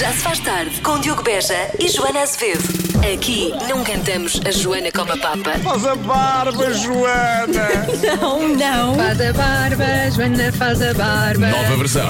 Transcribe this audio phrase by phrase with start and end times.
[0.00, 2.64] Já se faz tarde com Diogo Beja e Joana Azevedo.
[3.12, 5.58] Aqui não cantamos a Joana como a Papa.
[5.62, 7.68] Faz a barba, Joana!
[8.18, 8.94] Não, não.
[8.94, 11.48] Faz a barba, Joana faz a barba.
[11.48, 12.08] Nova versão.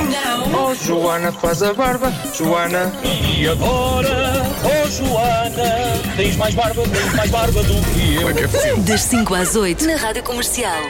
[0.57, 2.93] Oh, Joana, faz a barba, Joana.
[3.03, 8.23] E agora, oh Joana, tens mais barba, tens mais barba do que eu.
[8.23, 8.75] Como é que é?
[8.77, 10.81] Das 5 às 8 na Rádio Comercial.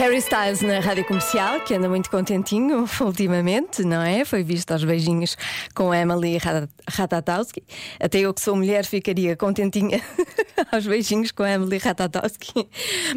[0.00, 4.24] Harry Styles na rádio comercial, que anda muito contentinho ultimamente, não é?
[4.24, 5.36] Foi visto aos beijinhos
[5.74, 7.62] com Emily Rat- Ratatowski.
[8.00, 10.00] Até eu, que sou mulher, ficaria contentinha
[10.72, 12.66] aos beijinhos com Emily Ratatowski.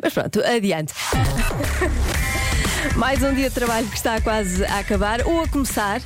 [0.03, 0.93] Mas pronto, adiante.
[2.97, 6.01] Mais um dia de trabalho que está quase a acabar ou a começar.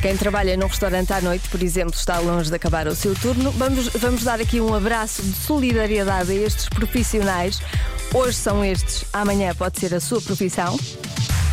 [0.00, 3.52] Quem trabalha num restaurante à noite, por exemplo, está longe de acabar o seu turno.
[3.52, 7.60] Vamos, vamos dar aqui um abraço de solidariedade a estes profissionais.
[8.14, 10.78] Hoje são estes, amanhã pode ser a sua profissão.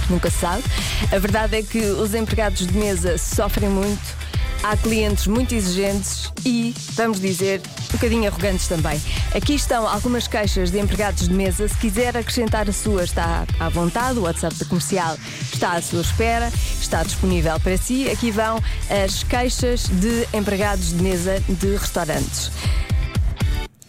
[0.09, 0.62] Nunca se sabe.
[1.09, 4.20] A verdade é que os empregados de mesa sofrem muito.
[4.62, 9.01] Há clientes muito exigentes e, vamos dizer, um bocadinho arrogantes também.
[9.34, 11.66] Aqui estão algumas queixas de empregados de mesa.
[11.66, 14.20] Se quiser acrescentar a sua, está à vontade.
[14.20, 15.18] O WhatsApp da comercial
[15.54, 16.51] está à sua espera,
[16.82, 18.10] está disponível para si.
[18.10, 18.62] Aqui vão
[19.05, 22.51] as queixas de empregados de mesa de restaurantes.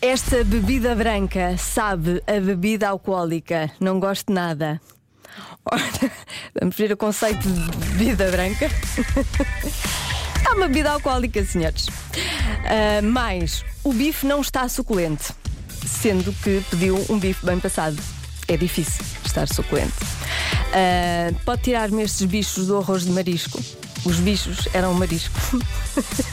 [0.02, 3.70] Esta bebida branca sabe a bebida alcoólica.
[3.78, 4.80] Não gosto nada.
[5.70, 5.82] Ora,
[6.58, 8.68] vamos ver o conceito de bebida branca.
[10.42, 11.86] É uma bebida alcoólica, senhores.
[13.04, 15.32] Mais, o bife não está suculente,
[15.86, 17.96] sendo que pediu um bife bem passado.
[18.48, 19.92] É difícil estar suculente.
[20.72, 23.62] Ah, pode tirar-me estes bichos do arroz de marisco.
[24.04, 25.38] Os bichos eram marisco.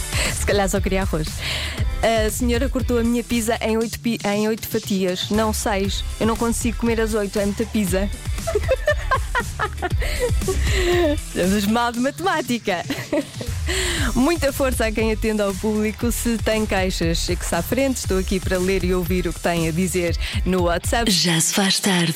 [0.38, 1.28] Se calhar só queria arroz.
[2.26, 6.02] A senhora cortou a minha pizza em oito, pi- em oito fatias, não seis.
[6.18, 8.08] Eu não consigo comer as oito, é muita pizza.
[11.14, 12.84] Estamos mal de matemática.
[14.14, 16.10] Muita força a quem atende ao público.
[16.10, 17.98] Se tem queixas, chegue-se à frente.
[17.98, 21.10] Estou aqui para ler e ouvir o que tem a dizer no WhatsApp.
[21.10, 22.14] Já se faz tarde.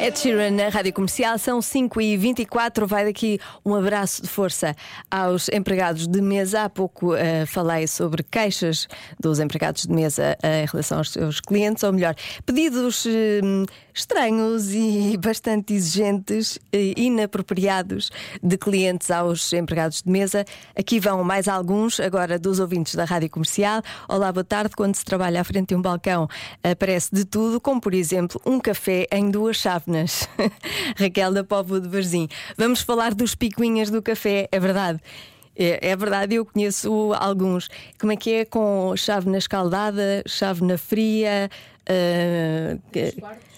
[0.00, 4.74] Ed Sheeran na Rádio Comercial, são 5 e 24 Vai daqui um abraço de força
[5.10, 6.64] aos empregados de mesa.
[6.64, 8.88] Há pouco eh, falei sobre queixas
[9.18, 13.40] dos empregados de mesa eh, em relação aos seus clientes, ou melhor, pedidos eh,
[13.94, 18.10] estranhos e bastante exigentes e inapropriados
[18.42, 20.44] de clientes aos empregados de mesa.
[20.76, 23.80] Aqui vão mais alguns, agora dos ouvintes da Rádio Comercial.
[24.08, 24.74] Olá, boa tarde.
[24.76, 26.28] Quando se trabalha à frente de um balcão,
[26.62, 30.28] aparece de tudo, como por exemplo um café em duas chávenas.
[30.98, 32.28] Raquel da Povo de Varzim.
[32.58, 35.00] Vamos falar dos picuinhas do café, é verdade.
[35.56, 37.68] É, é verdade, eu conheço alguns.
[38.00, 41.48] Como é que é com chávena escaldada, chávena fria,
[41.88, 43.14] ah, que-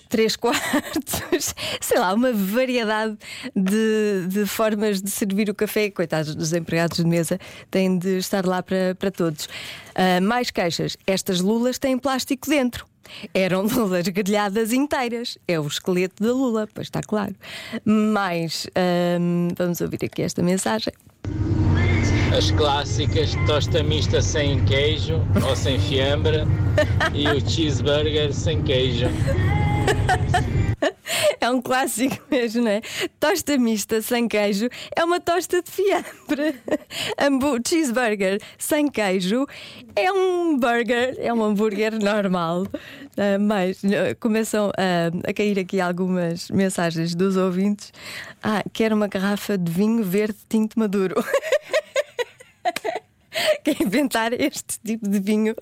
[0.09, 3.17] três quartos, sei lá, uma variedade
[3.55, 5.91] de, de formas de servir o café.
[5.91, 7.39] Coitados dos empregados de mesa,
[7.71, 9.49] têm de estar lá para, para todos.
[9.95, 12.87] Ah, mais queixas: estas lulas têm plástico dentro.
[13.33, 15.39] Eram lulas grelhadas inteiras.
[15.47, 17.35] É o esqueleto da lula, pois está claro.
[17.85, 20.93] Mais, ahm, vamos ouvir aqui esta mensagem.
[22.37, 26.43] As clássicas tosta mista sem queijo ou sem fiambre
[27.15, 29.07] e o cheeseburger sem queijo.
[31.41, 32.81] É um clássico mesmo, não é?
[33.21, 36.57] Tosta mista sem queijo é uma tosta de fiambre.
[37.19, 39.47] Hambu- cheeseburger sem queijo
[39.95, 42.67] é um burger, é um hambúrguer normal.
[43.17, 47.93] Ah, mas ah, começam a, a cair aqui algumas mensagens dos ouvintes.
[48.43, 51.15] Ah, quero uma garrafa de vinho verde tinto maduro.
[53.65, 55.55] Quem inventar este tipo de vinho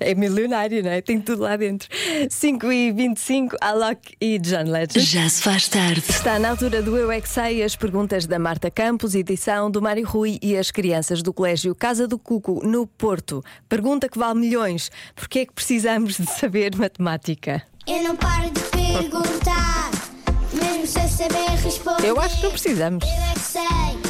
[0.00, 1.00] é milionário, não é?
[1.00, 1.88] Tem tudo lá dentro.
[2.28, 5.00] 5 e 25, Alok e John Legend.
[5.00, 6.04] Já se faz tarde.
[6.08, 9.82] Está na altura do Eu é que Sei, as perguntas da Marta Campos, edição do
[9.82, 13.44] Mário Rui e as crianças do Colégio Casa do Cuco, no Porto.
[13.68, 14.90] Pergunta que vale milhões.
[15.14, 17.62] Porquê é que precisamos de saber matemática?
[17.86, 19.90] Eu não paro de perguntar,
[20.52, 22.08] mesmo sem saber responder.
[22.08, 23.04] Eu acho que não precisamos.
[23.04, 24.07] Eu é que sei,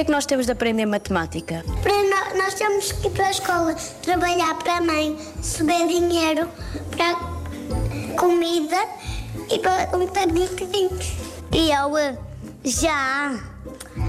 [0.00, 1.62] que é que nós temos de aprender matemática?
[1.82, 6.48] Para nó- nós temos que ir para a escola trabalhar para a mãe, receber dinheiro
[6.96, 7.14] para
[8.16, 8.78] comida
[9.50, 10.98] e para um bocadinho.
[11.52, 12.16] E eu eh,
[12.64, 13.38] já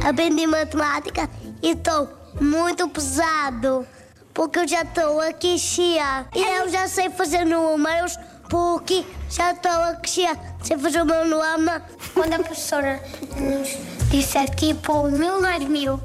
[0.07, 1.29] aprendi matemática
[1.61, 2.07] e estou
[2.39, 3.85] muito pesado.
[4.33, 6.25] porque eu já estou a chiar.
[6.33, 8.17] E eu já sei fazer números,
[8.51, 10.38] porque já estou a chiar.
[10.62, 11.71] Sei fazer o meu nome.
[12.13, 13.01] Quando a professora
[13.38, 13.77] nos
[14.12, 16.00] disse aqui, pô, mil mais mil.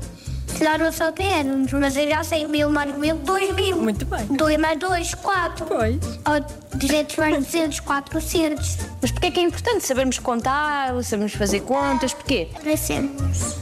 [0.47, 3.77] Se nós não soubermos, mas eu já sei mil mais mil, dois mil.
[3.77, 4.25] Muito bem.
[4.27, 5.67] Dois mais dois, quatro.
[5.67, 5.97] Pois.
[5.97, 8.79] Ou 200 mais 200, 400.
[9.03, 12.15] Mas porquê é que é importante sabermos contar, sabermos fazer contas?
[12.15, 12.49] Porquê?
[12.63, 13.57] para sermos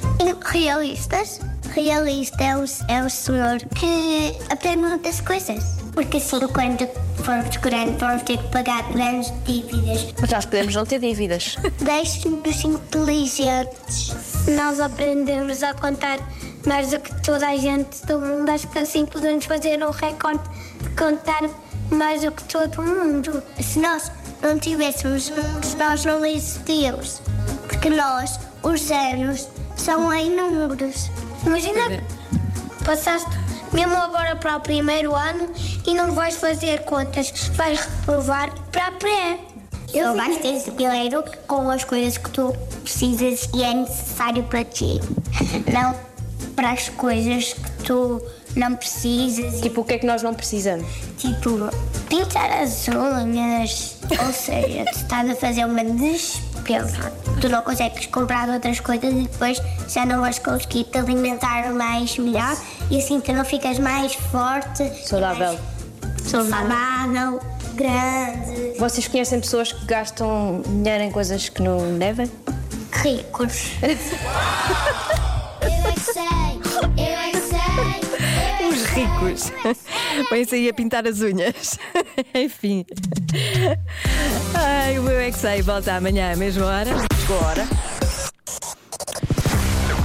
[0.45, 1.41] realistas.
[1.75, 5.84] Realista é o, é o senhor que aprende muitas coisas.
[5.95, 6.89] Porque assim, quando
[7.23, 10.13] formos grandes, vamos ter que pagar grandes dívidas.
[10.21, 11.57] Mas nós podemos não ter dívidas.
[11.81, 14.13] Deixe-nos inteligentes.
[14.57, 16.19] Nós aprendemos a contar
[16.67, 18.51] mais do que toda a gente do mundo.
[18.51, 20.43] Acho que assim podemos fazer um recorde
[20.81, 21.49] de contar
[21.91, 23.43] mais do que todo mundo.
[23.61, 24.11] Se nós
[24.43, 27.21] não tivéssemos números, nós não existíamos.
[27.69, 31.11] Porque nós, os anos, são em números.
[31.47, 32.03] Imagina,
[32.85, 33.44] passaste
[33.75, 35.51] mesmo agora para o primeiro ano
[35.87, 39.39] e não vais fazer contas, vais reprovar para a pré.
[39.93, 45.01] Só vais ter dinheiro com as coisas que tu precisas e é necessário para ti.
[45.73, 45.95] Não
[46.55, 48.23] para as coisas que tu
[48.57, 49.61] não precisas.
[49.61, 50.87] Tipo, o que é que nós não precisamos?
[51.19, 51.69] Tipo,
[52.09, 53.97] pintar as unhas.
[54.25, 56.54] Ou seja, tu estás a fazer uma despesa.
[57.41, 62.17] Tu não consegues comprar outras coisas e depois já não vais conseguir te alimentar mais
[62.19, 62.57] melhor
[62.91, 64.91] e assim tu não ficas mais forte.
[65.07, 65.59] Saudável.
[66.25, 67.41] Saudável,
[67.75, 72.31] grande, Vocês conhecem pessoas que gastam dinheiro em coisas que não devem?
[73.03, 73.73] ricos.
[75.61, 76.23] Eu é que sei,
[78.95, 79.51] ricos.
[80.31, 81.79] Põe-se aí a pintar as unhas.
[82.35, 82.87] Enfim.
[84.55, 85.63] Ai, o meu é que sei.
[85.63, 86.91] Volta amanhã à mesma hora.
[87.21, 87.69] Chegou a hora.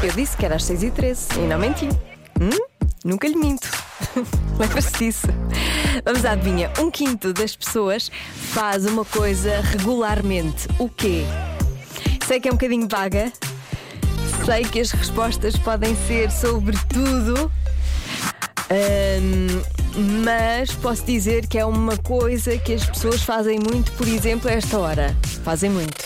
[0.02, 1.88] Eu disse que era às 6h13 e não menti.
[2.42, 2.50] Hum?
[3.06, 3.70] Nunca lhe minto.
[4.58, 5.28] Lembra-se disso.
[6.04, 6.72] Vamos à adivinha.
[6.80, 10.68] Um quinto das pessoas faz uma coisa regularmente.
[10.80, 11.24] O quê?
[12.26, 13.32] Sei que é um bocadinho vaga.
[14.46, 17.52] Sei que as respostas podem ser sobre tudo.
[18.70, 19.64] Ahm,
[20.24, 24.54] mas posso dizer que é uma coisa que as pessoas fazem muito, por exemplo, a
[24.54, 25.16] esta hora.
[25.44, 26.06] Fazem muito.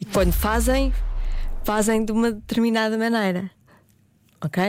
[0.00, 0.92] E quando fazem,
[1.64, 3.50] fazem de uma determinada maneira.
[4.40, 4.62] Ok?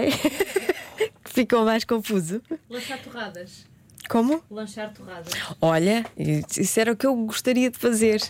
[1.26, 2.42] ficou mais confuso.
[2.70, 3.66] Lanchar torradas.
[4.08, 4.44] Como?
[4.50, 5.34] Lanchar torradas.
[5.60, 8.22] Olha, isso era o que eu gostaria de fazer.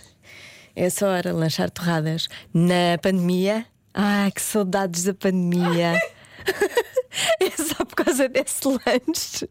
[0.75, 2.27] Essa hora, lanchar torradas.
[2.53, 3.65] Na pandemia.
[3.93, 5.99] Ai, que saudades da pandemia.
[7.39, 9.47] É só por causa desse lanche.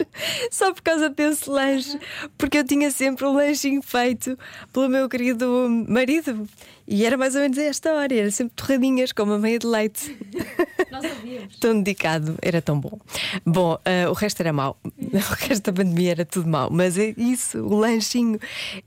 [0.51, 1.99] Só por causa desse lanche.
[2.37, 4.39] Porque eu tinha sempre um lanchinho feito
[4.73, 6.49] pelo meu querido marido.
[6.87, 8.15] E era mais ou menos esta hora.
[8.15, 10.17] Era sempre torradinhas com uma meia de leite.
[10.91, 11.57] Nós ouvíamos.
[11.59, 12.99] tão dedicado, era tão bom.
[13.45, 14.79] Bom, ah, o resto era mau.
[15.19, 16.71] O resto da pandemia era tudo mau.
[16.71, 18.39] Mas é isso, o lanchinho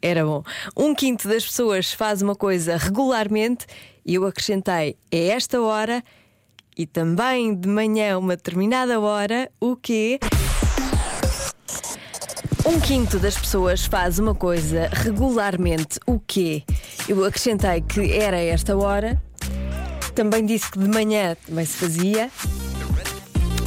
[0.02, 0.44] era bom.
[0.76, 3.66] Um quinto das pessoas faz uma coisa regularmente
[4.06, 6.04] e eu acrescentei a esta hora
[6.78, 10.20] e também de manhã, uma determinada hora, o quê?
[12.66, 16.64] Um quinto das pessoas faz uma coisa regularmente, o quê?
[17.08, 19.22] Eu acrescentei que era esta hora,
[20.14, 22.30] também disse que de manhã também se fazia.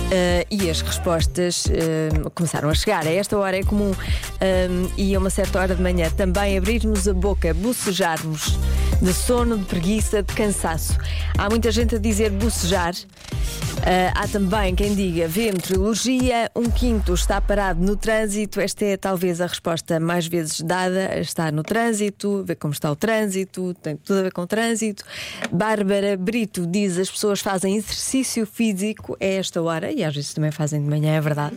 [0.04, 3.06] Uh, e as respostas uh, começaram a chegar.
[3.06, 7.08] A esta hora é comum um, e a uma certa hora de manhã também abrirmos
[7.08, 8.58] a boca, bocejarmos
[9.00, 10.96] de sono, de preguiça, de cansaço.
[11.36, 12.94] Há muita gente a dizer bocejar.
[12.94, 18.60] Uh, há também quem diga ventrilogia, um quinto está parado no trânsito.
[18.60, 21.18] Esta é talvez a resposta mais vezes dada.
[21.18, 25.04] Está no trânsito, ver como está o trânsito, tem tudo a ver com o trânsito.
[25.52, 30.50] Bárbara Brito diz as pessoas fazem exercício físico a esta hora e às vezes também
[30.50, 31.56] fazem de manhã, é verdade.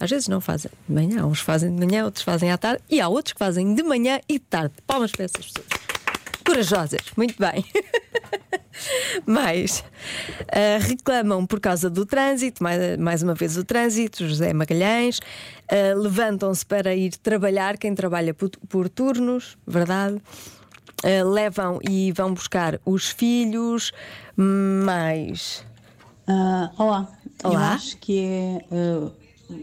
[0.00, 3.00] Às vezes não fazem de manhã, uns fazem de manhã, outros fazem à tarde e
[3.00, 4.72] há outros que fazem de manhã e de tarde.
[4.86, 5.77] Palmas para essas pessoas.
[6.48, 7.64] Corajosas, muito bem.
[9.26, 9.84] Mais
[10.52, 15.20] ah, reclamam por causa do trânsito, mais, mais uma vez o trânsito, José Magalhães.
[15.70, 20.22] Ah, Levantam-se para ir trabalhar, quem trabalha por, por turnos, verdade.
[21.04, 23.92] Ah, levam e vão buscar os filhos,
[24.36, 25.64] mais.
[26.26, 27.08] Ah, olá.
[27.44, 27.74] Eu Olá.
[27.74, 28.64] acho que é.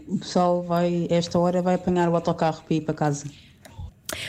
[0.08, 3.26] o pessoal vai, esta hora, vai apanhar o autocarro para ir para casa.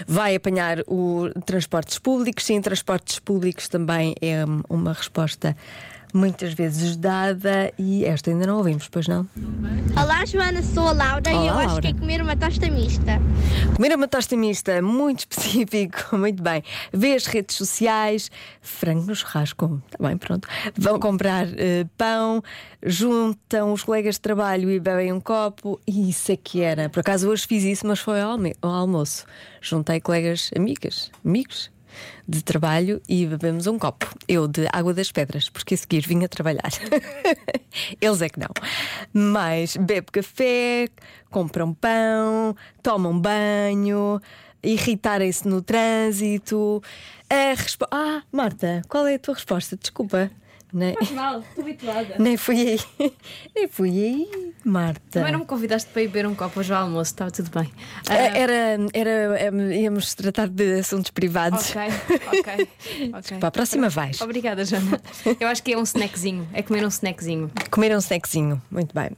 [0.07, 5.55] Vai apanhar o transportes públicos, sim, transportes públicos também é uma resposta
[6.17, 9.27] muitas vezes dada e esta ainda não ouvimos, pois não?
[9.95, 11.81] Olá, Joana, sou a Laura Olá, e eu acho Laura.
[11.81, 13.21] que é comer uma tosta mista.
[13.75, 16.63] Comer uma tosta mista, muito específico, muito bem.
[16.91, 18.31] Vê as redes sociais,
[18.61, 20.47] frango no churrasco, está bem, pronto.
[20.75, 22.41] Vão comprar eh, pão,
[22.83, 26.89] juntam os colegas de trabalho e bebem um copo, e isso é que era.
[26.89, 29.23] Por acaso hoje fiz isso, mas foi ao almoço.
[29.61, 31.69] Juntei colegas, amigas, amigos
[32.27, 34.07] de trabalho e bebemos um copo.
[34.27, 36.69] Eu de água das pedras, porque a seguir vim a trabalhar.
[38.01, 38.49] Eles é que não.
[39.13, 40.87] Mas bebe café,
[41.29, 44.21] compram pão, tomam banho,
[44.63, 46.81] irritarem-se no trânsito.
[47.29, 47.55] A.
[47.91, 49.77] Ah, Marta, qual é a tua resposta?
[49.77, 50.31] Desculpa.
[50.73, 52.15] Nem, Mal, estou habituada.
[52.19, 52.59] nem fui
[52.99, 53.11] aí.
[53.55, 55.01] Nem fui aí, Marta.
[55.11, 57.71] Também não me convidaste para ir beber um copo hoje ao almoço, estava tudo bem.
[58.09, 58.53] Ah, Era,
[58.93, 61.69] era, era- íamos tratar de assuntos privados.
[61.69, 61.81] Ok,
[62.39, 62.67] ok.
[63.13, 63.37] ok.
[63.39, 64.19] Para a próxima vais.
[64.19, 65.01] Obrigada, Joana.
[65.39, 66.47] Eu acho que é um snackzinho.
[66.53, 67.49] É comer um snackzinho.
[67.71, 69.11] Comer um snackzinho, muito bem.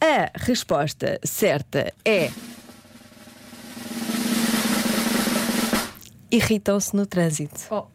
[0.00, 2.30] A resposta certa é.
[6.32, 7.60] Irritam-se no trânsito.
[7.70, 7.86] Oh.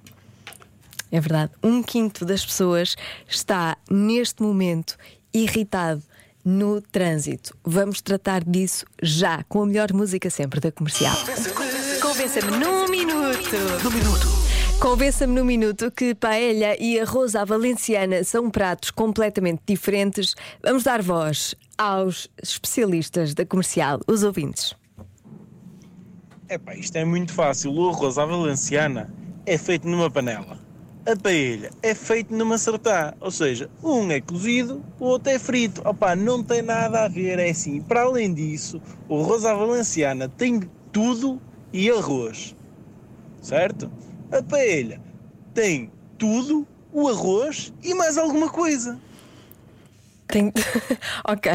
[1.16, 1.54] É verdade.
[1.64, 4.98] Um quinto das pessoas está neste momento
[5.34, 6.04] irritado
[6.44, 7.58] no trânsito.
[7.64, 11.16] Vamos tratar disso já, com a melhor música sempre da comercial.
[12.02, 13.56] Convença-me num minuto.
[13.82, 14.28] Num minuto.
[14.78, 20.36] Convença-me num minuto que paella e arroz à valenciana são pratos completamente diferentes.
[20.62, 24.76] Vamos dar voz aos especialistas da comercial, os ouvintes.
[26.50, 27.72] Epá, isto é muito fácil.
[27.72, 29.10] O arroz à valenciana
[29.46, 30.65] é feito numa panela.
[31.06, 33.14] A paella é feito numa sartá.
[33.20, 35.88] Ou seja, um é cozido, o outro é frito.
[35.88, 37.38] Opá, não tem nada a ver.
[37.38, 37.80] É assim.
[37.80, 41.40] Para além disso, o à valenciana tem tudo
[41.72, 42.56] e arroz.
[43.40, 43.92] Certo?
[44.32, 45.00] A paella
[45.54, 49.00] tem tudo, o arroz e mais alguma coisa.
[50.28, 50.52] Tem...
[51.24, 51.52] ok.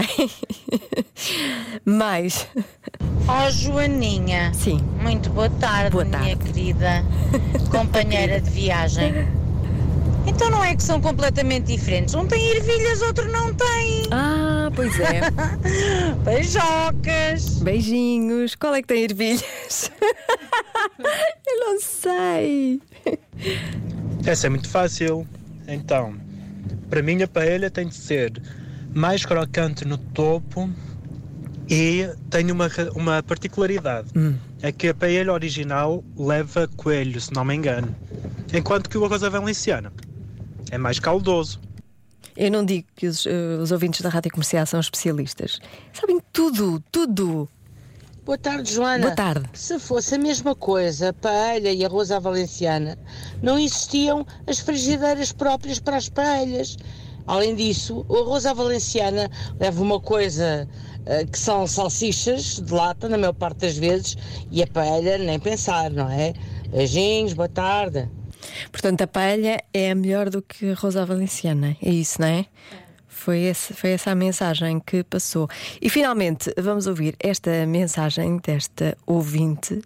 [1.85, 2.47] Mais.
[3.33, 4.53] Ó Joaninha.
[4.55, 4.81] Sim.
[5.01, 6.37] Muito boa tarde, Boa minha tarde.
[6.53, 7.05] querida
[7.71, 9.15] companheira de viagem.
[10.27, 12.15] Então não é que são completamente diferentes.
[12.15, 14.03] Um tem ervilhas, outro não tem.
[14.11, 15.21] Ah, pois é.
[16.25, 17.61] Beijocas.
[17.63, 18.55] Beijinhos.
[18.57, 19.91] Qual é que tem ervilhas?
[21.47, 22.81] Eu não sei.
[24.27, 25.27] Essa é muito fácil.
[25.69, 26.15] Então,
[26.91, 28.43] para mim a paella tem de ser
[28.93, 30.69] mais crocante no topo
[31.71, 34.09] e tem uma, uma particularidade.
[34.61, 37.95] É que a paella original leva coelho, se não me engano.
[38.53, 39.93] Enquanto que o arroz à valenciana
[40.73, 41.61] é mais caldoso.
[42.37, 45.61] Eu não digo que os, eh, os ouvintes da rádio comercial são especialistas.
[45.93, 47.49] Sabem tudo, tudo.
[48.25, 49.05] Boa tarde, Joana.
[49.05, 49.49] Boa tarde.
[49.53, 52.99] Se fosse a mesma coisa, paella e arroz à valenciana,
[53.43, 56.77] não existiam as frigideiras próprias para as paelhas.
[57.27, 60.69] Além disso, o arroz à valenciana leva uma coisa
[61.31, 64.17] que são salsichas de lata, na maior parte das vezes,
[64.51, 66.35] e a paella nem pensar, não é?
[66.71, 68.09] Beijinhos, boa tarde.
[68.71, 71.77] Portanto, a paella é melhor do que a arroz à valenciana.
[71.83, 72.47] É isso, não é?
[73.09, 75.49] Foi, esse, foi essa a mensagem que passou.
[75.81, 79.83] E finalmente, vamos ouvir esta mensagem desta ouvinte,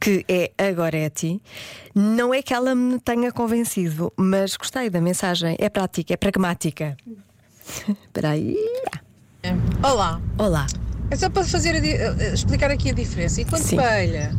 [0.00, 1.42] que é a Goretti.
[1.94, 5.56] Não é que ela me tenha convencido, mas gostei da mensagem.
[5.58, 6.96] É prática, é pragmática.
[8.06, 8.56] Espera aí.
[9.82, 10.20] Olá.
[10.38, 10.66] Olá.
[11.10, 13.40] É só para fazer a di- eh, explicar aqui a diferença.
[13.40, 13.76] Enquanto Sim.
[13.76, 14.30] paella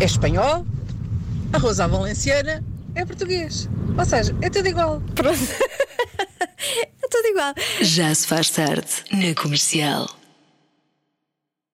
[0.00, 0.66] é espanhol,
[1.52, 3.68] arroz à valenciana é português.
[3.96, 5.02] Ou seja, é tudo igual.
[5.14, 5.38] Pronto.
[6.40, 7.54] é tudo igual.
[7.82, 10.08] Já se faz tarde na comercial.